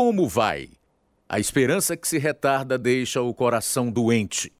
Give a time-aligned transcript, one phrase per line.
[0.00, 0.68] como vai?
[1.28, 4.52] A esperança que se retarda deixa o coração doente.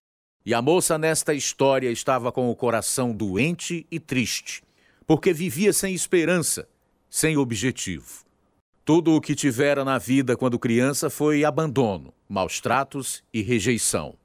[0.45, 4.65] E a moça nesta história estava com o coração doente e triste,
[5.07, 6.69] porque vivia sem esperança,
[7.09, 8.25] sem objetivo.
[8.85, 14.17] Tudo o que tivera na vida quando criança foi abandono, maus tratos e rejeição.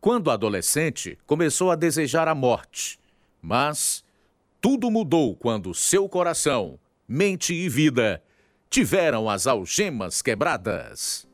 [0.00, 2.98] Quando adolescente, começou a desejar a morte.
[3.42, 4.02] Mas
[4.58, 8.22] tudo mudou quando seu coração, mente e vida
[8.72, 11.28] tiveram as algemas quebradas.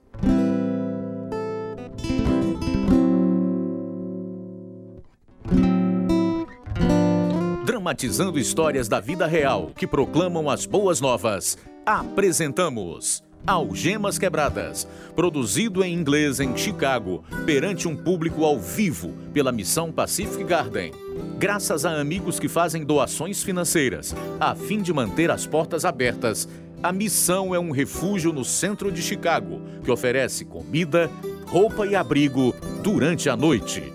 [7.65, 15.95] Dramatizando histórias da vida real que proclamam as boas novas, apresentamos Algemas Quebradas, produzido em
[15.95, 20.93] inglês em Chicago, perante um público ao vivo pela missão Pacific Garden.
[21.39, 26.49] Graças a amigos que fazem doações financeiras, a fim de manter as portas abertas,
[26.83, 31.11] a missão é um refúgio no centro de Chicago que oferece comida,
[31.47, 33.93] roupa e abrigo durante a noite.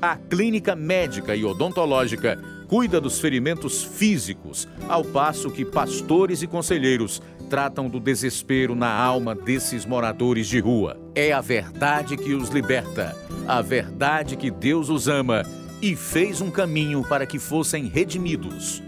[0.00, 2.38] A clínica médica e odontológica
[2.68, 9.34] cuida dos ferimentos físicos, ao passo que pastores e conselheiros tratam do desespero na alma
[9.34, 10.96] desses moradores de rua.
[11.16, 13.16] É a verdade que os liberta,
[13.46, 15.44] a verdade que Deus os ama
[15.82, 18.80] e fez um caminho para que fossem redimidos.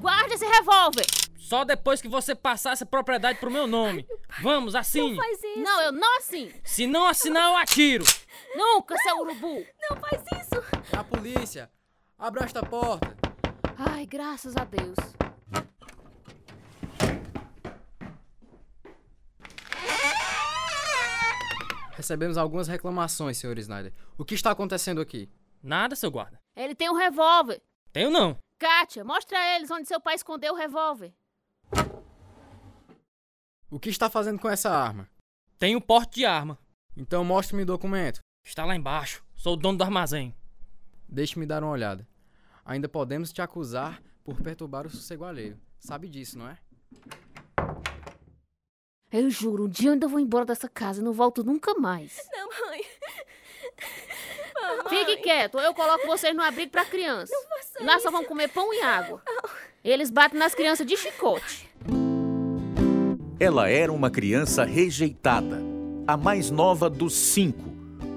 [0.00, 1.25] Guarda esse revólver!
[1.46, 4.04] Só depois que você passar essa propriedade pro meu nome.
[4.42, 5.10] Vamos, assine.
[5.10, 5.60] Não faz isso.
[5.60, 6.52] Não, eu não assino.
[6.64, 8.04] Se não assinar, eu atiro.
[8.56, 9.64] Nunca, seu urubu.
[9.88, 10.98] Não faz isso.
[10.98, 11.70] A polícia.
[12.18, 13.16] Abra esta porta.
[13.78, 14.96] Ai, graças a Deus.
[21.92, 23.56] Recebemos algumas reclamações, Sr.
[23.58, 23.94] Snyder.
[24.18, 25.30] O que está acontecendo aqui?
[25.62, 26.40] Nada, seu guarda.
[26.56, 27.62] Ele tem um revólver.
[27.92, 28.36] Tenho não.
[28.58, 31.14] Kátia, mostra a eles onde seu pai escondeu o revólver.
[33.76, 35.06] O que está fazendo com essa arma?
[35.58, 36.58] Tenho porte de arma.
[36.96, 38.20] Então mostre-me o documento.
[38.42, 39.22] Está lá embaixo.
[39.34, 40.34] Sou o dono do armazém.
[41.06, 42.08] Deixe-me dar uma olhada.
[42.64, 45.60] Ainda podemos te acusar por perturbar o sossego alheio.
[45.78, 46.56] Sabe disso, não é?
[49.12, 52.18] Eu juro, um dia eu ainda vou embora dessa casa e não volto nunca mais.
[52.32, 52.80] Não, mãe.
[54.88, 57.30] Fique quieto, ou eu coloco vocês no abrigo pra criança.
[57.30, 58.10] Não faça Nós só isso.
[58.10, 59.22] vamos comer pão e água.
[59.84, 61.65] Eles batem nas crianças de chicote.
[63.38, 65.62] Ela era uma criança rejeitada,
[66.06, 67.70] a mais nova dos cinco,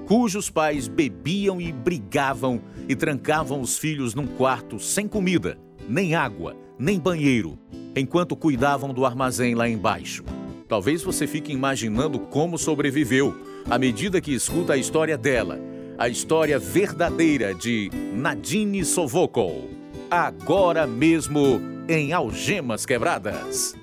[0.06, 6.56] cujos pais bebiam e brigavam e trancavam os filhos num quarto sem comida, nem água,
[6.78, 7.58] nem banheiro,
[7.94, 10.24] enquanto cuidavam do armazém lá embaixo.
[10.66, 13.36] Talvez você fique imaginando como sobreviveu
[13.68, 15.60] à medida que escuta a história dela,
[15.98, 19.68] a história verdadeira de Nadine Sovokol,
[20.10, 23.79] agora mesmo em Algemas Quebradas.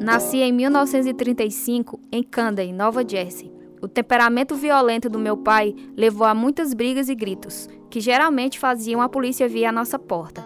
[0.00, 3.52] Nasci em 1935 em Camden, Nova Jersey.
[3.82, 9.02] O temperamento violento do meu pai levou a muitas brigas e gritos, que geralmente faziam
[9.02, 10.44] a polícia vir à nossa porta.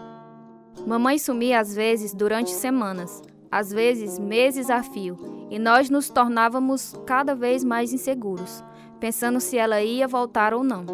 [0.86, 3.20] Mamãe sumia às vezes durante semanas,
[3.50, 5.18] às vezes meses a fio,
[5.50, 8.64] e nós nos tornávamos cada vez mais inseguros,
[8.98, 10.86] pensando se ela ia voltar ou não.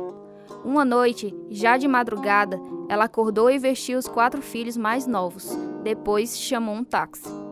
[0.64, 5.56] Uma noite, já de madrugada, ela acordou e vestiu os quatro filhos mais novos.
[5.84, 7.47] Depois chamou um táxi.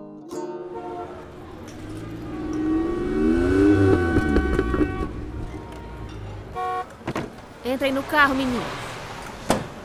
[7.66, 8.62] Entra aí no carro, menino.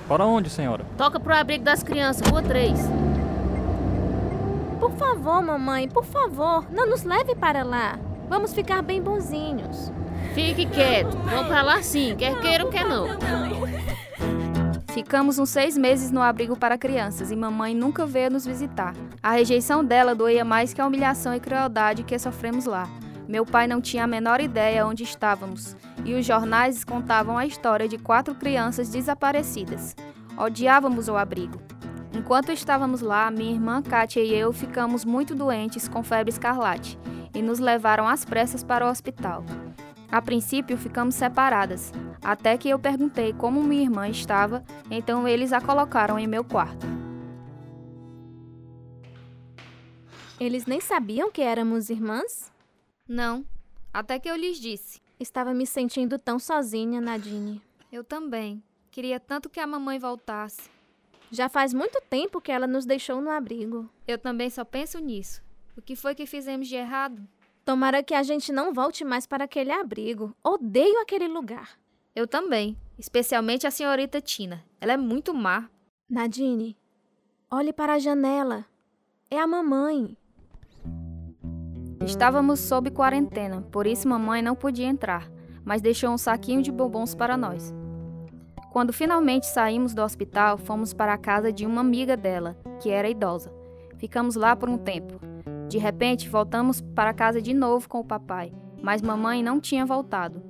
[0.07, 0.85] Para onde, senhora?
[0.95, 2.79] Toca pro abrigo das crianças, rua 3.
[4.79, 7.97] Por favor, mamãe, por favor, não nos leve para lá.
[8.29, 9.91] Vamos ficar bem bonzinhos.
[10.35, 11.17] Fique quieto.
[11.25, 13.07] Vamos pra lá sim, quer queira ou quer não.
[14.93, 18.93] Ficamos uns seis meses no abrigo para crianças e mamãe nunca veio nos visitar.
[19.23, 22.87] A rejeição dela doía mais que a humilhação e crueldade que sofremos lá.
[23.31, 27.87] Meu pai não tinha a menor ideia onde estávamos e os jornais contavam a história
[27.87, 29.95] de quatro crianças desaparecidas.
[30.37, 31.57] Odiávamos o abrigo.
[32.13, 36.99] Enquanto estávamos lá, minha irmã Kátia e eu ficamos muito doentes com febre escarlate
[37.33, 39.45] e nos levaram às pressas para o hospital.
[40.11, 45.61] A princípio ficamos separadas, até que eu perguntei como minha irmã estava, então eles a
[45.61, 46.85] colocaram em meu quarto.
[50.37, 52.50] Eles nem sabiam que éramos irmãs?
[53.07, 53.45] Não,
[53.93, 55.01] até que eu lhes disse.
[55.19, 57.61] Estava me sentindo tão sozinha, Nadine.
[57.91, 58.63] Eu também.
[58.89, 60.69] Queria tanto que a mamãe voltasse.
[61.29, 63.89] Já faz muito tempo que ela nos deixou no abrigo.
[64.07, 65.41] Eu também só penso nisso.
[65.77, 67.25] O que foi que fizemos de errado?
[67.63, 70.35] Tomara que a gente não volte mais para aquele abrigo.
[70.43, 71.77] Odeio aquele lugar.
[72.13, 74.65] Eu também, especialmente a senhorita Tina.
[74.81, 75.69] Ela é muito má.
[76.09, 76.75] Nadine,
[77.49, 78.65] olhe para a janela.
[79.29, 80.17] É a mamãe.
[82.05, 85.29] Estávamos sob quarentena, por isso mamãe não podia entrar,
[85.63, 87.73] mas deixou um saquinho de bombons para nós.
[88.71, 93.09] Quando finalmente saímos do hospital, fomos para a casa de uma amiga dela, que era
[93.09, 93.53] idosa.
[93.97, 95.19] Ficamos lá por um tempo.
[95.69, 98.51] De repente, voltamos para casa de novo com o papai,
[98.81, 100.41] mas mamãe não tinha voltado.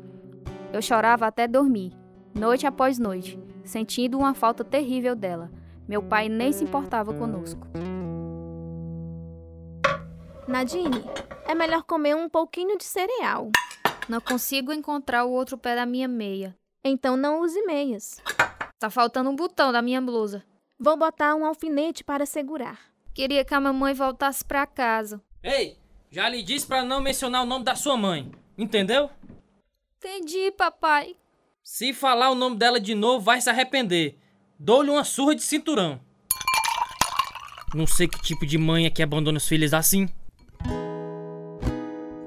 [0.71, 1.91] Eu chorava até dormir,
[2.33, 5.51] noite após noite, sentindo uma falta terrível dela.
[5.85, 7.67] Meu pai nem se importava conosco.
[10.47, 11.03] Nadine,
[11.45, 13.51] é melhor comer um pouquinho de cereal.
[14.09, 16.55] Não consigo encontrar o outro pé da minha meia.
[16.83, 18.19] Então não use meias.
[18.79, 20.43] Tá faltando um botão da minha blusa.
[20.79, 22.79] Vou botar um alfinete para segurar.
[23.13, 25.21] Queria que a mamãe voltasse pra casa.
[25.43, 25.77] Ei,
[26.09, 28.31] já lhe disse pra não mencionar o nome da sua mãe.
[28.57, 29.09] Entendeu?
[29.97, 31.15] Entendi, papai.
[31.63, 34.17] Se falar o nome dela de novo, vai se arrepender.
[34.59, 36.01] Dou-lhe uma surra de cinturão.
[37.73, 40.09] Não sei que tipo de mãe é que abandona os filhos assim.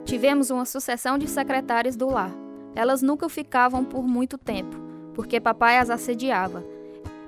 [0.05, 2.31] Tivemos uma sucessão de secretárias do lar.
[2.75, 4.77] Elas nunca ficavam por muito tempo,
[5.15, 6.65] porque papai as assediava.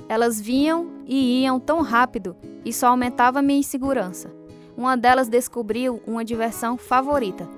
[0.08, 4.31] Elas vinham e iam tão rápido, isso aumentava minha insegurança.
[4.76, 7.49] Uma delas descobriu uma diversão favorita.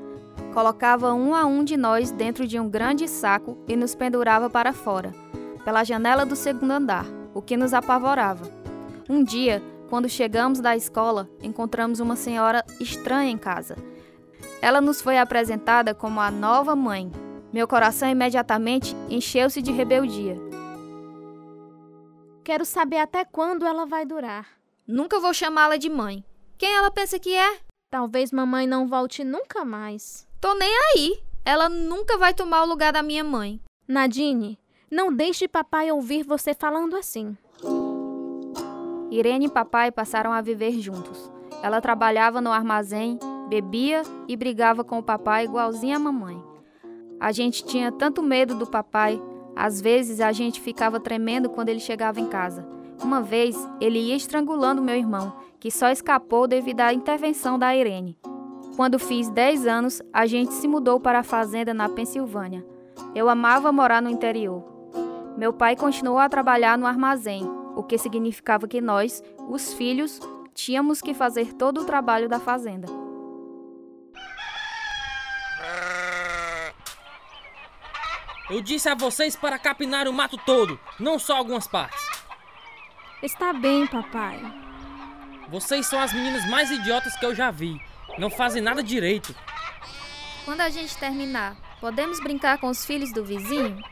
[0.54, 4.72] Colocava um a um de nós dentro de um grande saco e nos pendurava para
[4.72, 5.12] fora,
[5.64, 8.48] pela janela do segundo andar, o que nos apavorava.
[9.08, 13.76] Um dia, quando chegamos da escola, encontramos uma senhora estranha em casa.
[14.60, 17.10] Ela nos foi apresentada como a nova mãe.
[17.52, 20.36] Meu coração imediatamente encheu-se de rebeldia.
[22.44, 24.46] Quero saber até quando ela vai durar.
[24.86, 26.24] Nunca vou chamá-la de mãe.
[26.56, 27.58] Quem ela pensa que é?
[27.90, 30.26] Talvez mamãe não volte nunca mais.
[30.40, 31.22] Tô nem aí.
[31.44, 33.60] Ela nunca vai tomar o lugar da minha mãe.
[33.86, 34.58] Nadine,
[34.90, 37.36] não deixe papai ouvir você falando assim.
[39.10, 41.30] Irene e papai passaram a viver juntos.
[41.62, 46.40] Ela trabalhava no armazém, bebia e brigava com o papai igualzinha a mamãe.
[47.18, 49.20] A gente tinha tanto medo do papai,
[49.56, 52.66] às vezes a gente ficava tremendo quando ele chegava em casa.
[53.02, 58.18] Uma vez, ele ia estrangulando meu irmão, que só escapou devido à intervenção da Irene.
[58.76, 62.64] Quando fiz 10 anos, a gente se mudou para a fazenda na Pensilvânia.
[63.14, 64.62] Eu amava morar no interior.
[65.36, 70.20] Meu pai continuou a trabalhar no armazém, o que significava que nós, os filhos,
[70.54, 72.97] tínhamos que fazer todo o trabalho da fazenda.
[78.50, 82.02] Eu disse a vocês para capinar o mato todo, não só algumas partes.
[83.22, 84.40] Está bem, papai.
[85.48, 87.80] Vocês são as meninas mais idiotas que eu já vi.
[88.18, 89.34] Não fazem nada direito.
[90.44, 93.82] Quando a gente terminar, podemos brincar com os filhos do vizinho?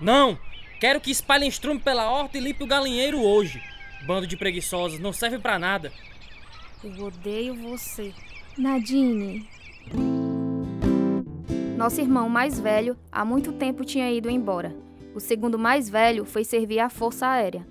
[0.00, 0.38] Não!
[0.80, 3.62] Quero que espalhem estrume pela horta e limpe o galinheiro hoje.
[4.06, 5.92] Bando de preguiçosos, não serve para nada.
[6.82, 8.12] Eu odeio você.
[8.58, 9.48] Nadine.
[11.82, 14.72] Nosso irmão mais velho há muito tempo tinha ido embora.
[15.16, 17.66] O segundo mais velho foi servir à Força Aérea.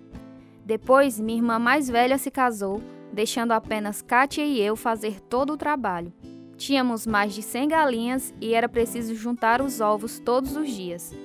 [0.65, 2.81] Depois, minha irmã mais velha se casou,
[3.13, 6.11] deixando apenas Kátia e eu fazer todo o trabalho.
[6.57, 11.15] Tínhamos mais de 100 galinhas e era preciso juntar os ovos todos os dias.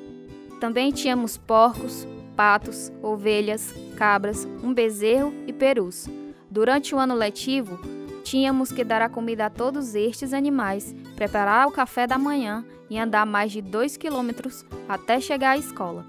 [0.61, 2.07] Também tínhamos porcos,
[2.37, 6.09] patos, ovelhas, cabras, um bezerro e perus.
[6.49, 7.81] Durante o ano letivo,
[8.27, 12.99] tínhamos que dar a comida a todos estes animais, preparar o café da manhã e
[12.99, 16.05] andar mais de dois quilômetros até chegar à escola.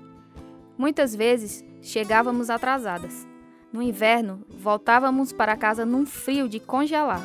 [0.75, 3.27] Muitas vezes chegávamos atrasadas.
[3.71, 7.21] No inverno, voltávamos para casa num frio de congelar.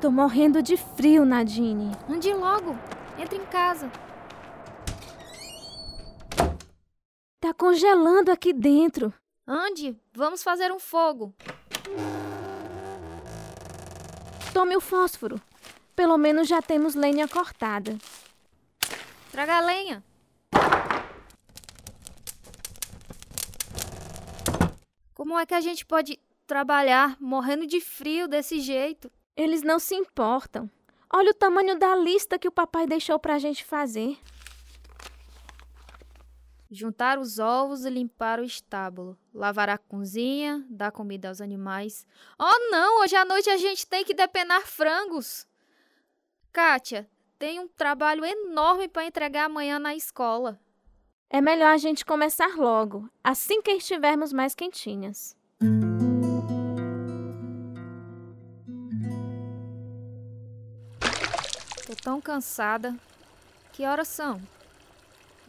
[0.00, 1.92] Tô morrendo de frio, Nadine.
[2.08, 2.74] Ande logo,
[3.18, 3.92] entre em casa.
[7.38, 9.12] Tá congelando aqui dentro.
[9.46, 11.34] Ande, vamos fazer um fogo.
[14.58, 15.40] Tome o fósforo.
[15.94, 17.96] Pelo menos já temos lenha cortada.
[19.30, 20.02] Traga a lenha.
[25.14, 29.08] Como é que a gente pode trabalhar morrendo de frio desse jeito?
[29.36, 30.68] Eles não se importam.
[31.08, 34.18] Olha o tamanho da lista que o papai deixou pra gente fazer.
[36.70, 39.18] Juntar os ovos e limpar o estábulo.
[39.32, 42.06] Lavar a cozinha, dar comida aos animais.
[42.38, 43.00] Oh, não!
[43.00, 45.46] Hoje à noite a gente tem que depenar frangos.
[46.52, 47.08] Kátia,
[47.38, 50.60] tem um trabalho enorme para entregar amanhã na escola.
[51.30, 55.34] É melhor a gente começar logo, assim que estivermos mais quentinhas.
[61.86, 62.94] Tô tão cansada.
[63.72, 64.38] Que horas são?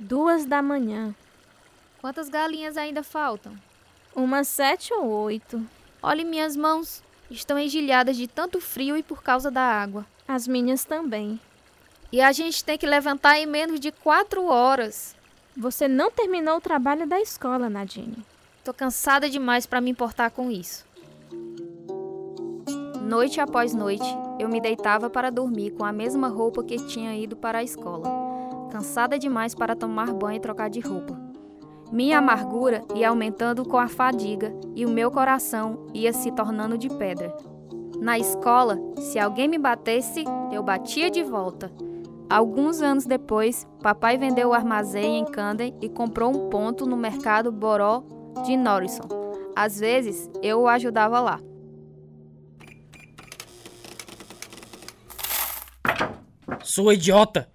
[0.01, 1.13] Duas da manhã.
[2.00, 3.51] Quantas galinhas ainda faltam?
[4.15, 5.62] Umas sete ou oito.
[6.01, 7.03] Olhe minhas mãos.
[7.29, 10.06] Estão engelhadas de tanto frio e por causa da água.
[10.25, 11.38] As minhas também.
[12.13, 15.18] E a gente tem que levantar em menos de quatro horas.
[15.58, 18.25] Você não terminou o trabalho da escola, Nadine.
[18.63, 20.86] Tô cansada demais para me importar com isso.
[23.01, 24.06] Noite após noite,
[24.39, 28.28] eu me deitava para dormir com a mesma roupa que tinha ido para a escola,
[28.70, 31.20] cansada demais para tomar banho e trocar de roupa.
[31.92, 36.88] Minha amargura ia aumentando com a fadiga e o meu coração ia se tornando de
[36.88, 37.36] pedra.
[38.00, 41.72] Na escola, se alguém me batesse, eu batia de volta.
[42.30, 47.52] Alguns anos depois, papai vendeu o armazém em Camden e comprou um ponto no mercado
[47.52, 48.04] Boró
[48.46, 49.08] de Norrison.
[49.56, 51.40] Às vezes, eu o ajudava lá.
[56.64, 57.50] Sua idiota!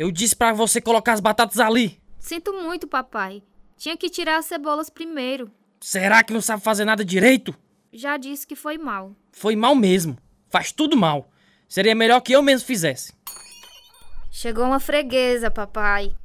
[0.00, 2.00] Eu disse pra você colocar as batatas ali.
[2.18, 3.42] Sinto muito, papai.
[3.76, 5.50] Tinha que tirar as cebolas primeiro.
[5.78, 7.54] Será que não sabe fazer nada direito?
[7.92, 9.14] Já disse que foi mal.
[9.30, 10.16] Foi mal mesmo.
[10.48, 11.30] Faz tudo mal.
[11.68, 13.12] Seria melhor que eu mesmo fizesse.
[14.30, 16.16] Chegou uma freguesa, papai.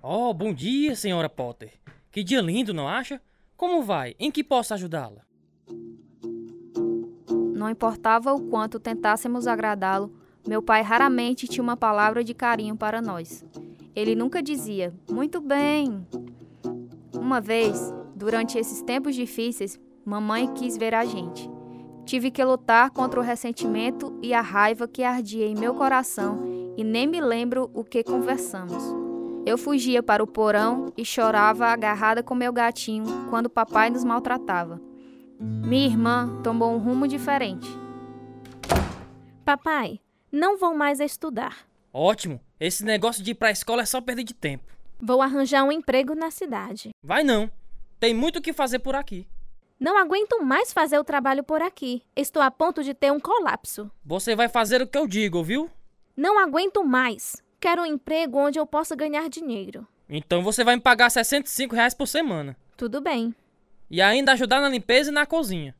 [0.00, 1.72] Oh, bom dia, senhora Potter.
[2.12, 3.20] Que dia lindo, não acha?
[3.56, 4.14] Como vai?
[4.16, 5.22] Em que posso ajudá-la?
[7.52, 10.16] Não importava o quanto tentássemos agradá-lo,
[10.46, 13.44] meu pai raramente tinha uma palavra de carinho para nós.
[13.94, 16.06] Ele nunca dizia, muito bem.
[17.14, 21.50] Uma vez, durante esses tempos difíceis, mamãe quis ver a gente.
[22.04, 26.38] Tive que lutar contra o ressentimento e a raiva que ardia em meu coração
[26.76, 28.94] e nem me lembro o que conversamos.
[29.44, 34.80] Eu fugia para o porão e chorava agarrada com meu gatinho quando papai nos maltratava.
[35.40, 37.68] Minha irmã tomou um rumo diferente.
[39.44, 40.00] Papai,
[40.36, 41.66] não vou mais estudar.
[41.92, 42.40] Ótimo.
[42.60, 44.64] Esse negócio de ir pra escola é só perder de tempo.
[45.00, 46.90] Vou arranjar um emprego na cidade.
[47.02, 47.50] Vai não.
[47.98, 49.26] Tem muito o que fazer por aqui.
[49.80, 52.02] Não aguento mais fazer o trabalho por aqui.
[52.14, 53.90] Estou a ponto de ter um colapso.
[54.04, 55.70] Você vai fazer o que eu digo, viu?
[56.16, 57.42] Não aguento mais.
[57.58, 59.86] Quero um emprego onde eu possa ganhar dinheiro.
[60.08, 62.56] Então você vai me pagar 65 reais por semana.
[62.76, 63.34] Tudo bem.
[63.90, 65.74] E ainda ajudar na limpeza e na cozinha.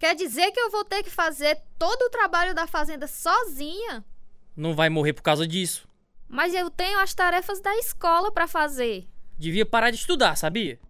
[0.00, 4.02] Quer dizer que eu vou ter que fazer todo o trabalho da fazenda sozinha?
[4.56, 5.86] Não vai morrer por causa disso.
[6.26, 9.06] Mas eu tenho as tarefas da escola para fazer.
[9.36, 10.80] Devia parar de estudar, sabia?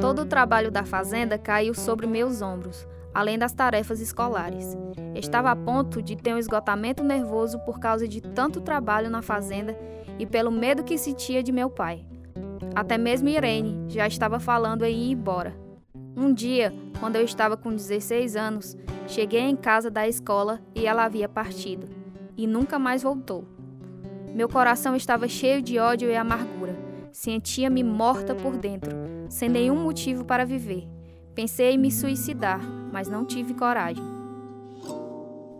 [0.00, 4.76] Todo o trabalho da fazenda caiu sobre meus ombros, além das tarefas escolares.
[5.14, 9.78] Estava a ponto de ter um esgotamento nervoso por causa de tanto trabalho na fazenda
[10.18, 12.04] e pelo medo que sentia de meu pai.
[12.74, 15.56] Até mesmo Irene já estava falando em ir embora.
[16.16, 18.76] Um dia, quando eu estava com 16 anos,
[19.08, 21.88] cheguei em casa da escola e ela havia partido,
[22.36, 23.44] e nunca mais voltou.
[24.32, 26.78] Meu coração estava cheio de ódio e amargura.
[27.10, 28.92] Sentia-me morta por dentro,
[29.28, 30.88] sem nenhum motivo para viver.
[31.34, 32.60] Pensei em me suicidar,
[32.92, 34.04] mas não tive coragem.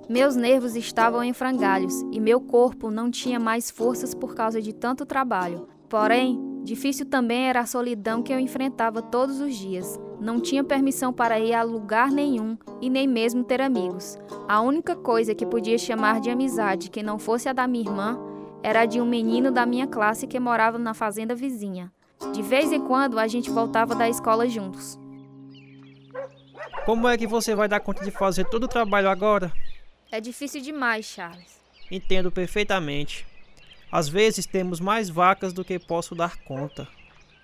[0.09, 4.73] Meus nervos estavam em frangalhos e meu corpo não tinha mais forças por causa de
[4.73, 5.67] tanto trabalho.
[5.89, 10.01] Porém, difícil também era a solidão que eu enfrentava todos os dias.
[10.21, 14.17] Não tinha permissão para ir a lugar nenhum e nem mesmo ter amigos.
[14.49, 18.19] A única coisa que podia chamar de amizade que não fosse a da minha irmã
[18.63, 21.93] era de um menino da minha classe que morava na fazenda vizinha.
[22.33, 24.99] De vez em quando a gente voltava da escola juntos.
[26.87, 29.53] Como é que você vai dar conta de fazer todo o trabalho agora?
[30.11, 31.61] É difícil demais, Charles.
[31.91, 33.27] Entendo perfeitamente.
[33.93, 36.89] Às vezes temos mais vacas do que posso dar conta.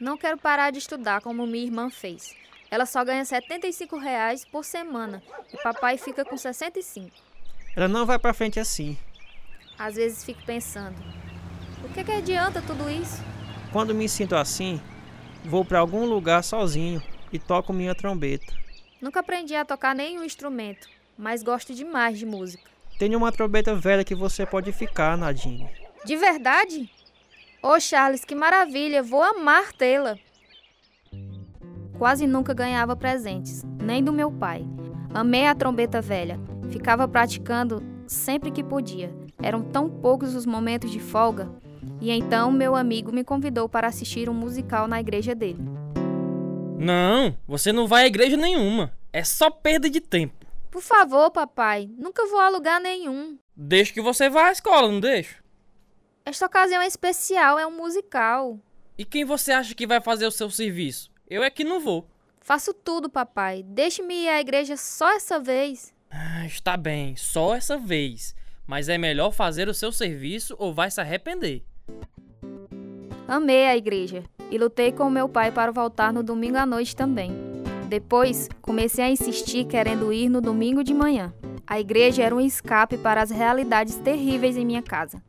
[0.01, 2.35] Não quero parar de estudar como minha irmã fez.
[2.71, 7.11] Ela só ganha 75 reais por semana e papai fica com 65.
[7.77, 8.97] Ela não vai para frente assim.
[9.79, 10.97] Às vezes fico pensando,
[11.85, 13.23] o que, que adianta tudo isso?
[13.71, 14.81] Quando me sinto assim,
[15.45, 18.53] vou para algum lugar sozinho e toco minha trombeta.
[19.01, 22.65] Nunca aprendi a tocar nenhum instrumento, mas gosto demais de música.
[22.99, 25.71] Tenho uma trombeta velha que você pode ficar, Nadine.
[26.09, 26.91] De verdade?
[27.63, 29.03] Ô oh, Charles, que maravilha!
[29.03, 30.17] Vou amar tê-la.
[31.99, 34.67] Quase nunca ganhava presentes, nem do meu pai.
[35.13, 36.41] Amei a trombeta velha.
[36.71, 39.15] Ficava praticando sempre que podia.
[39.43, 41.53] Eram tão poucos os momentos de folga.
[42.01, 45.61] E então meu amigo me convidou para assistir um musical na igreja dele.
[46.79, 48.95] Não, você não vai à igreja nenhuma.
[49.13, 50.47] É só perda de tempo.
[50.71, 53.37] Por favor, papai, nunca vou a lugar nenhum.
[53.55, 55.47] Deixa que você vá à escola, não deixo?
[56.29, 58.61] Esta ocasião é especial, é um musical.
[58.99, 61.11] E quem você acha que vai fazer o seu serviço?
[61.27, 62.07] Eu é que não vou.
[62.39, 63.63] Faço tudo, papai.
[63.63, 65.91] Deixe-me ir à igreja só essa vez.
[66.11, 68.35] Ah, está bem, só essa vez.
[68.67, 71.63] Mas é melhor fazer o seu serviço ou vai se arrepender.
[73.27, 77.33] Amei a igreja e lutei com meu pai para voltar no domingo à noite também.
[77.89, 81.33] Depois, comecei a insistir querendo ir no domingo de manhã.
[81.67, 85.23] A igreja era um escape para as realidades terríveis em minha casa.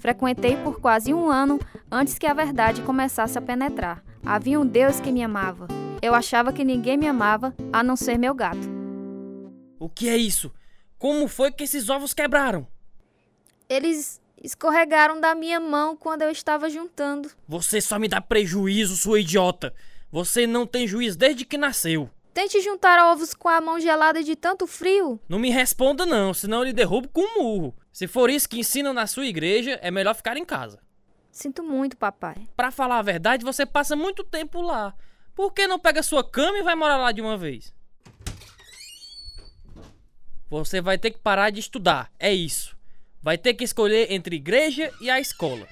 [0.00, 1.60] Frequentei por quase um ano
[1.92, 4.02] antes que a verdade começasse a penetrar.
[4.24, 5.68] Havia um Deus que me amava.
[6.00, 8.66] Eu achava que ninguém me amava a não ser meu gato.
[9.78, 10.50] O que é isso?
[10.98, 12.66] Como foi que esses ovos quebraram?
[13.68, 17.30] Eles escorregaram da minha mão quando eu estava juntando.
[17.46, 19.74] Você só me dá prejuízo, sua idiota.
[20.10, 22.08] Você não tem juízo desde que nasceu.
[22.32, 25.20] Tente juntar ovos com a mão gelada de tanto frio.
[25.28, 27.74] Não me responda não, senão eu lhe derrubo com um murro.
[27.92, 30.80] Se for isso que ensinam na sua igreja, é melhor ficar em casa.
[31.30, 32.48] Sinto muito, papai.
[32.56, 34.94] Pra falar a verdade, você passa muito tempo lá.
[35.34, 37.74] Por que não pega sua cama e vai morar lá de uma vez?
[40.48, 42.76] Você vai ter que parar de estudar, é isso.
[43.22, 45.66] Vai ter que escolher entre igreja e a escola.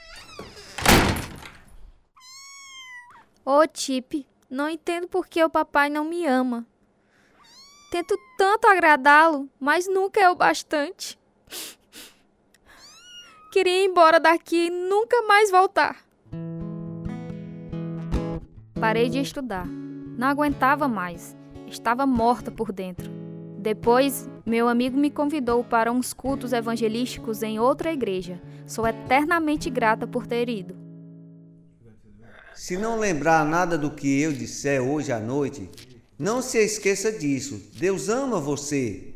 [3.44, 6.66] Ô, Tip, não entendo por que o papai não me ama.
[7.90, 11.18] Tento tanto agradá-lo, mas nunca é o bastante.
[13.50, 15.96] Queria ir embora daqui e nunca mais voltar.
[18.78, 19.66] Parei de estudar.
[19.66, 21.34] Não aguentava mais.
[21.66, 23.10] Estava morta por dentro.
[23.58, 28.40] Depois, meu amigo me convidou para uns cultos evangelísticos em outra igreja.
[28.66, 30.76] Sou eternamente grata por ter ido.
[32.54, 35.70] Se não lembrar nada do que eu disser hoje à noite,
[36.18, 37.62] não se esqueça disso.
[37.78, 39.07] Deus ama você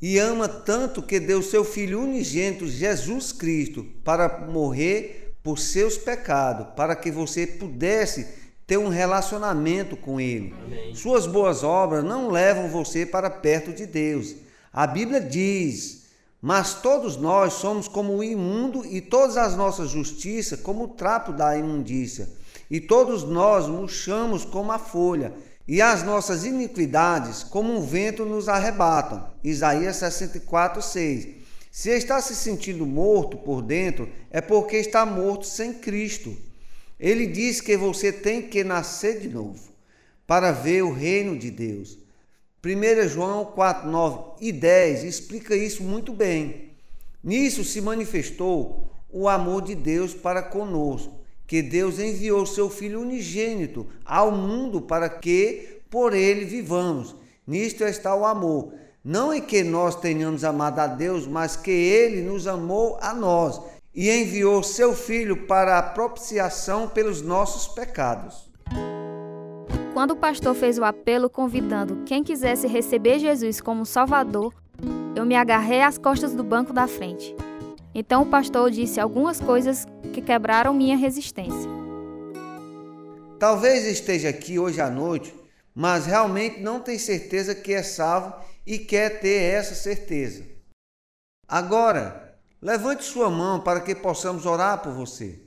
[0.00, 6.68] e ama tanto que deu seu Filho unigênito, Jesus Cristo, para morrer por seus pecados,
[6.76, 8.26] para que você pudesse
[8.66, 10.54] ter um relacionamento com Ele.
[10.64, 10.94] Amém.
[10.94, 14.36] Suas boas obras não levam você para perto de Deus.
[14.72, 16.04] A Bíblia diz:
[16.40, 21.32] Mas todos nós somos como o imundo, e todas as nossas justiças como o trapo
[21.32, 22.28] da imundícia.
[22.70, 25.32] E todos nós murchamos como a folha,
[25.68, 29.30] e as nossas iniquidades como um vento nos arrebatam.
[29.44, 31.28] Isaías 64, 6.
[31.70, 36.34] Se está se sentindo morto por dentro, é porque está morto sem Cristo.
[36.98, 39.68] Ele diz que você tem que nascer de novo
[40.26, 41.98] para ver o reino de Deus.
[42.64, 46.72] 1 João 4, 9 e 10 explica isso muito bem.
[47.22, 51.17] Nisso se manifestou o amor de Deus para conosco,
[51.48, 57.16] que Deus enviou seu Filho unigênito ao mundo para que por ele vivamos.
[57.46, 58.74] Nisto está o amor.
[59.02, 63.58] Não é que nós tenhamos amado a Deus, mas que ele nos amou a nós
[63.94, 68.50] e enviou seu Filho para a propiciação pelos nossos pecados.
[69.94, 74.52] Quando o pastor fez o apelo convidando quem quisesse receber Jesus como Salvador,
[75.16, 77.34] eu me agarrei às costas do banco da frente.
[77.94, 79.86] Então o pastor disse algumas coisas
[80.20, 81.70] que quebraram minha resistência.
[83.38, 85.34] Talvez esteja aqui hoje à noite,
[85.74, 88.34] mas realmente não tem certeza que é salvo
[88.66, 90.44] e quer ter essa certeza.
[91.46, 92.28] Agora,
[92.60, 95.40] Levante sua mão para que possamos orar por você.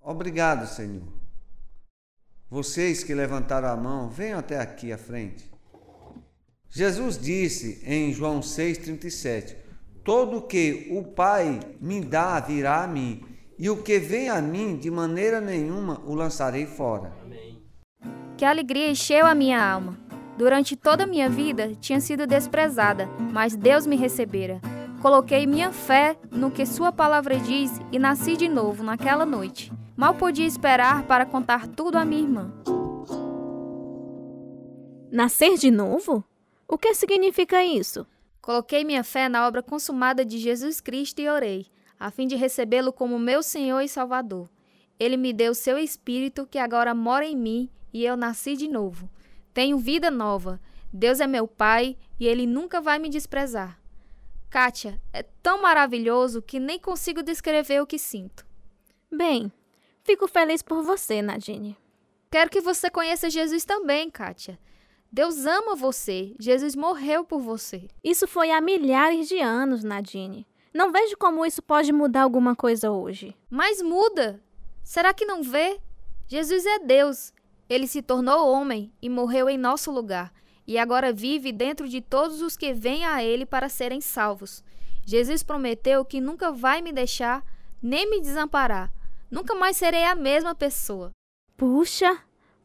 [0.00, 1.06] Obrigado, Senhor.
[2.48, 5.48] Vocês que levantaram a mão, venham até aqui à frente.
[6.70, 9.56] Jesus disse em João 6,37:
[10.02, 13.22] Todo o que o Pai me dá virá a mim,
[13.58, 17.12] e o que vem a mim, de maneira nenhuma o lançarei fora.
[18.36, 19.98] Que alegria encheu a minha alma.
[20.38, 24.58] Durante toda a minha vida tinha sido desprezada, mas Deus me recebera.
[25.02, 29.70] Coloquei minha fé no que Sua palavra diz e nasci de novo naquela noite.
[29.94, 32.50] Mal podia esperar para contar tudo à minha irmã.
[35.12, 36.24] Nascer de novo?
[36.66, 38.06] O que significa isso?
[38.50, 41.68] Coloquei minha fé na obra consumada de Jesus Cristo e orei,
[42.00, 44.50] a fim de recebê-lo como meu Senhor e Salvador.
[44.98, 49.08] Ele me deu seu Espírito que agora mora em mim e eu nasci de novo.
[49.54, 50.60] Tenho vida nova.
[50.92, 53.78] Deus é meu Pai e Ele nunca vai me desprezar.
[54.50, 58.44] Kátia, é tão maravilhoso que nem consigo descrever o que sinto.
[59.08, 59.52] Bem,
[60.02, 61.76] fico feliz por você, Nadine.
[62.28, 64.58] Quero que você conheça Jesus também, Kátia.
[65.12, 66.34] Deus ama você.
[66.38, 67.88] Jesus morreu por você.
[68.02, 70.46] Isso foi há milhares de anos, Nadine.
[70.72, 73.36] Não vejo como isso pode mudar alguma coisa hoje.
[73.50, 74.40] Mas muda.
[74.84, 75.80] Será que não vê?
[76.28, 77.32] Jesus é Deus.
[77.68, 80.32] Ele se tornou homem e morreu em nosso lugar
[80.70, 84.62] e agora vive dentro de todos os que vêm a Ele para serem salvos.
[85.04, 87.44] Jesus prometeu que nunca vai me deixar
[87.82, 88.92] nem me desamparar.
[89.28, 91.10] Nunca mais serei a mesma pessoa.
[91.56, 92.18] Puxa,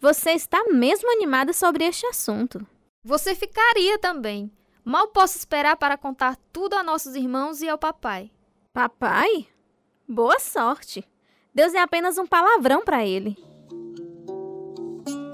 [0.05, 2.65] você está mesmo animada sobre este assunto.
[3.03, 4.51] Você ficaria também.
[4.83, 8.29] Mal posso esperar para contar tudo a nossos irmãos e ao papai.
[8.71, 9.47] Papai?
[10.07, 11.03] Boa sorte.
[11.53, 13.35] Deus é apenas um palavrão para ele.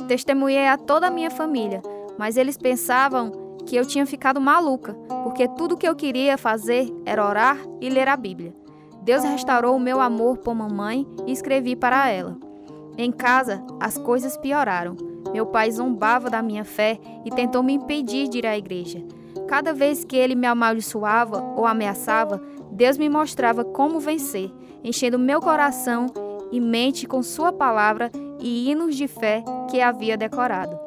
[0.08, 1.82] Testemunhei a toda a minha família
[2.18, 7.26] mas eles pensavam que eu tinha ficado maluca, porque tudo que eu queria fazer era
[7.26, 8.54] orar e ler a Bíblia.
[9.02, 12.51] Deus restaurou o meu amor por mamãe e escrevi para ela.
[13.04, 14.96] Em casa, as coisas pioraram.
[15.34, 19.04] Meu pai zombava da minha fé e tentou me impedir de ir à igreja.
[19.48, 22.40] Cada vez que ele me amaldiçoava ou ameaçava,
[22.72, 24.52] Deus me mostrava como vencer,
[24.84, 26.06] enchendo meu coração
[26.52, 30.80] e mente com Sua palavra e hinos de fé que havia decorado.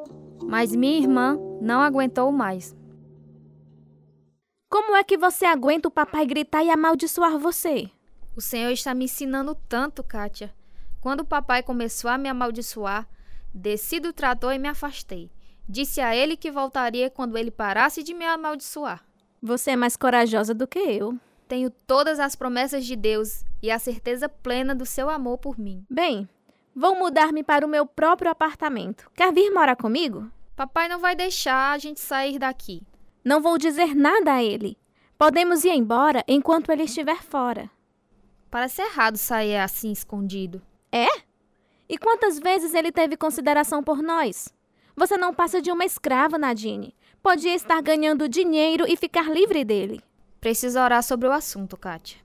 [0.47, 2.77] Mas minha irmã não aguentou mais.
[4.71, 7.91] Como é que você aguenta o papai gritar e amaldiçoar você?
[8.37, 10.55] O Senhor está me ensinando tanto, Kátia.
[11.05, 13.07] Quando o papai começou a me amaldiçoar,
[13.53, 15.31] desci do trator e me afastei.
[15.69, 19.05] Disse a ele que voltaria quando ele parasse de me amaldiçoar.
[19.43, 21.15] Você é mais corajosa do que eu.
[21.47, 25.85] Tenho todas as promessas de Deus e a certeza plena do seu amor por mim.
[25.91, 26.27] Bem,
[26.75, 29.11] vou mudar-me para o meu próprio apartamento.
[29.15, 30.33] Quer vir morar comigo?
[30.57, 32.83] Papai não vai deixar a gente sair daqui.
[33.23, 34.79] Não vou dizer nada a ele.
[35.19, 37.71] Podemos ir embora enquanto ele estiver fora.
[38.51, 40.63] Parece errado sair assim escondido.
[40.95, 41.09] É?
[41.89, 44.49] E quantas vezes ele teve consideração por nós?
[44.95, 46.95] Você não passa de uma escrava, Nadine.
[47.21, 50.01] Podia estar ganhando dinheiro e ficar livre dele.
[50.41, 52.19] Preciso orar sobre o assunto, Kátia.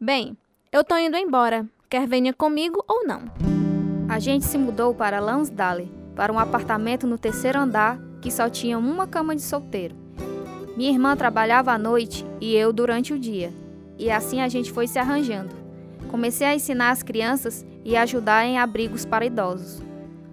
[0.00, 0.38] Bem,
[0.72, 1.68] eu tô indo embora.
[1.90, 3.24] Quer venha comigo ou não?
[4.08, 8.78] A gente se mudou para Lansdale, para um apartamento no terceiro andar que só tinha
[8.78, 9.94] uma cama de solteiro.
[10.78, 13.52] Minha irmã trabalhava à noite e eu durante o dia,
[13.98, 15.54] e assim a gente foi se arranjando.
[16.08, 19.82] Comecei a ensinar as crianças e ajudar em abrigos para idosos.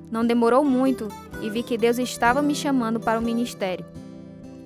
[0.09, 1.09] Não demorou muito
[1.41, 3.85] e vi que Deus estava me chamando para o ministério.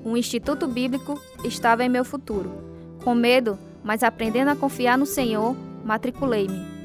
[0.06, 2.52] Um instituto bíblico estava em meu futuro.
[3.04, 6.76] Com medo, mas aprendendo a confiar no Senhor, matriculei-me.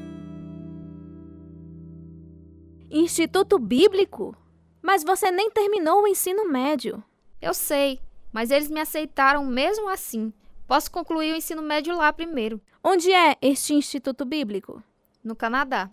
[2.89, 4.35] Instituto Bíblico?
[4.81, 7.03] Mas você nem terminou o ensino médio.
[7.41, 7.99] Eu sei,
[8.33, 10.33] mas eles me aceitaram mesmo assim.
[10.67, 12.59] Posso concluir o ensino médio lá primeiro.
[12.83, 14.83] Onde é este Instituto Bíblico?
[15.23, 15.91] No Canadá.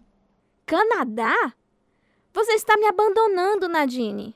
[0.65, 1.55] Canadá?
[2.33, 4.35] Você está me abandonando, Nadine.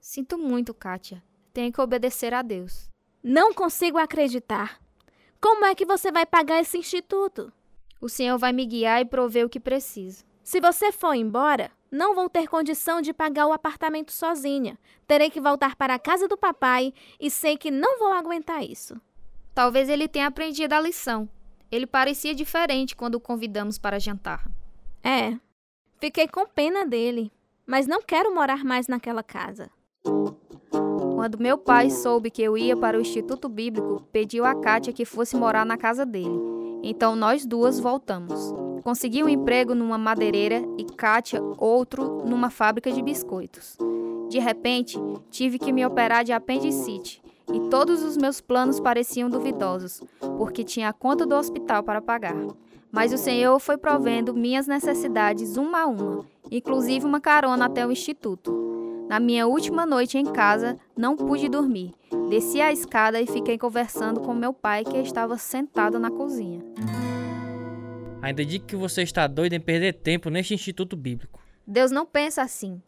[0.00, 1.22] Sinto muito, Kátia.
[1.52, 2.90] Tenho que obedecer a Deus.
[3.22, 4.80] Não consigo acreditar.
[5.40, 7.52] Como é que você vai pagar esse instituto?
[8.00, 10.24] O Senhor vai me guiar e prover o que preciso.
[10.42, 14.76] Se você for embora, não vou ter condição de pagar o apartamento sozinha.
[15.06, 19.00] Terei que voltar para a casa do papai e sei que não vou aguentar isso.
[19.54, 21.28] Talvez ele tenha aprendido a lição.
[21.72, 24.46] Ele parecia diferente quando o convidamos para jantar.
[25.02, 25.38] É,
[25.98, 27.32] fiquei com pena dele,
[27.66, 29.70] mas não quero morar mais naquela casa.
[31.14, 35.06] Quando meu pai soube que eu ia para o Instituto Bíblico, pediu a Kátia que
[35.06, 36.38] fosse morar na casa dele.
[36.82, 38.52] Então nós duas voltamos.
[38.84, 43.78] Consegui um emprego numa madeireira e Kátia outro numa fábrica de biscoitos.
[44.28, 44.98] De repente,
[45.30, 47.21] tive que me operar de apendicite
[47.52, 50.02] e todos os meus planos pareciam duvidosos,
[50.36, 52.36] porque tinha a conta do hospital para pagar.
[52.90, 57.90] Mas o Senhor foi provendo minhas necessidades uma a uma, inclusive uma carona até o
[57.90, 58.52] instituto.
[59.08, 61.94] Na minha última noite em casa, não pude dormir.
[62.28, 66.60] Desci a escada e fiquei conversando com meu pai, que estava sentado na cozinha.
[68.22, 71.40] Ainda digo que você está doido em perder tempo neste instituto bíblico.
[71.66, 72.80] Deus não pensa assim.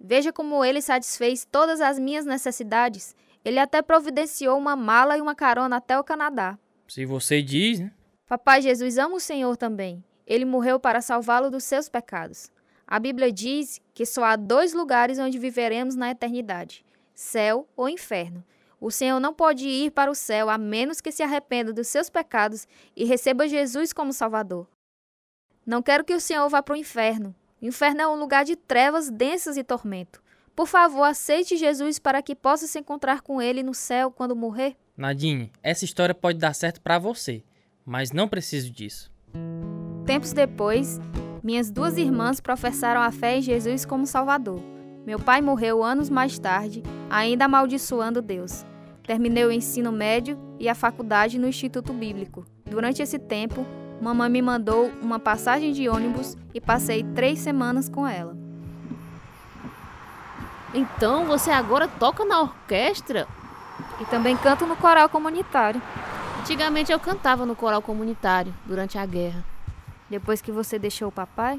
[0.00, 3.14] Veja como ele satisfez todas as minhas necessidades
[3.46, 6.58] ele até providenciou uma mala e uma carona até o Canadá.
[6.88, 7.92] Se você diz, né?
[8.26, 10.02] Papai Jesus ama o Senhor também.
[10.26, 12.50] Ele morreu para salvá-lo dos seus pecados.
[12.84, 18.42] A Bíblia diz que só há dois lugares onde viveremos na eternidade: céu ou inferno.
[18.80, 22.10] O Senhor não pode ir para o céu a menos que se arrependa dos seus
[22.10, 24.66] pecados e receba Jesus como Salvador.
[25.64, 27.32] Não quero que o Senhor vá para o inferno.
[27.62, 30.20] O inferno é um lugar de trevas densas e tormento.
[30.56, 34.74] Por favor, aceite Jesus para que possa se encontrar com ele no céu quando morrer.
[34.96, 37.44] Nadine, essa história pode dar certo para você,
[37.84, 39.12] mas não preciso disso.
[40.06, 40.98] Tempos depois,
[41.42, 44.58] minhas duas irmãs professaram a fé em Jesus como Salvador.
[45.04, 48.64] Meu pai morreu anos mais tarde, ainda amaldiçoando Deus.
[49.06, 52.46] Terminei o ensino médio e a faculdade no Instituto Bíblico.
[52.64, 53.66] Durante esse tempo,
[54.00, 58.45] mamãe me mandou uma passagem de ônibus e passei três semanas com ela.
[60.76, 63.26] Então você agora toca na orquestra?
[63.98, 65.80] E também canto no coral comunitário.
[66.38, 69.42] Antigamente eu cantava no coral comunitário durante a guerra.
[70.10, 71.58] Depois que você deixou o papai?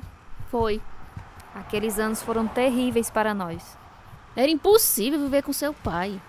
[0.51, 0.79] Foi.
[1.55, 3.75] Aqueles anos foram terríveis para nós.
[4.35, 6.21] Era impossível viver com seu pai.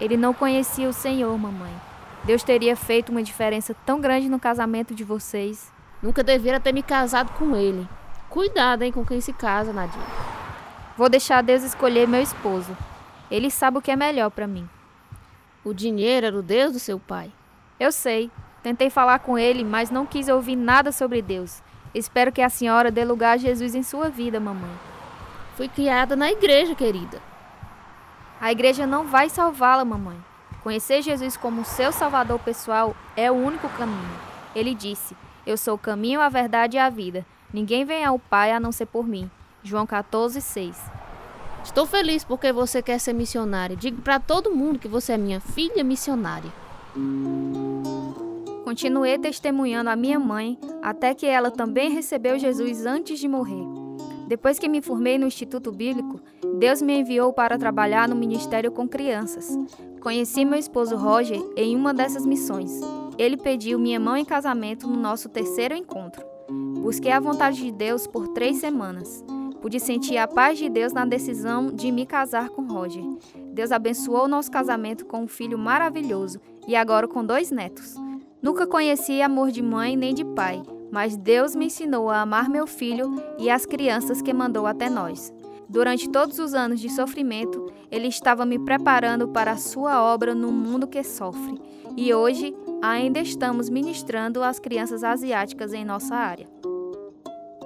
[0.00, 1.74] Ele não conhecia o Senhor, mamãe.
[2.22, 5.72] Deus teria feito uma diferença tão grande no casamento de vocês.
[6.00, 7.88] Nunca deveria ter me casado com ele.
[8.28, 10.29] Cuidado, hein, com quem se casa, Nadine.
[11.00, 12.76] Vou deixar Deus escolher meu esposo.
[13.30, 14.68] Ele sabe o que é melhor para mim.
[15.64, 17.32] O dinheiro era o Deus do seu pai.
[17.78, 18.30] Eu sei.
[18.62, 21.62] Tentei falar com ele, mas não quis ouvir nada sobre Deus.
[21.94, 24.78] Espero que a senhora dê lugar a Jesus em sua vida, mamãe.
[25.56, 27.18] Fui criada na igreja, querida.
[28.38, 30.22] A igreja não vai salvá-la, mamãe.
[30.62, 34.20] Conhecer Jesus como seu salvador pessoal é o único caminho.
[34.54, 37.24] Ele disse: Eu sou o caminho, a verdade e a vida.
[37.54, 39.30] Ninguém vem ao Pai a não ser por mim.
[39.62, 40.76] João 14, 6.
[41.64, 43.76] Estou feliz porque você quer ser missionária.
[43.76, 46.50] Digo para todo mundo que você é minha filha missionária.
[48.64, 53.66] Continuei testemunhando a minha mãe até que ela também recebeu Jesus antes de morrer.
[54.26, 56.20] Depois que me formei no Instituto Bíblico,
[56.58, 59.58] Deus me enviou para trabalhar no ministério com crianças.
[60.00, 62.80] Conheci meu esposo Roger em uma dessas missões.
[63.18, 66.24] Ele pediu minha mão em casamento no nosso terceiro encontro.
[66.80, 69.22] Busquei a vontade de Deus por três semanas.
[69.60, 73.04] Pude sentir a paz de Deus na decisão de me casar com Roger.
[73.52, 77.94] Deus abençoou nosso casamento com um filho maravilhoso e agora com dois netos.
[78.40, 82.66] Nunca conheci amor de mãe nem de pai, mas Deus me ensinou a amar meu
[82.66, 85.30] filho e as crianças que mandou até nós.
[85.68, 90.50] Durante todos os anos de sofrimento, Ele estava me preparando para a sua obra no
[90.50, 91.60] mundo que sofre.
[91.96, 96.48] E hoje ainda estamos ministrando às crianças asiáticas em nossa área.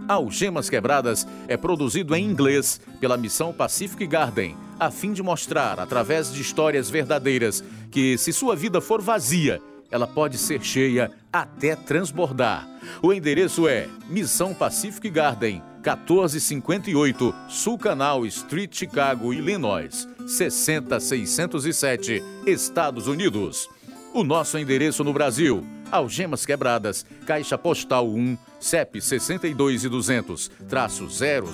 [0.07, 6.31] Algemas Quebradas é produzido em inglês pela Missão Pacific Garden, a fim de mostrar, através
[6.31, 12.67] de histórias verdadeiras, que se sua vida for vazia, ela pode ser cheia até transbordar.
[13.01, 23.69] O endereço é Missão Pacific Garden, 1458 Sul Canal Street, Chicago, Illinois, 60607, Estados Unidos.
[24.13, 31.07] O nosso endereço no Brasil: Algemas Quebradas, Caixa Postal 1, CEP 62 e 200, traço
[31.07, 31.47] 000,